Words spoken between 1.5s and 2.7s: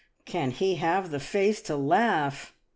to laugh!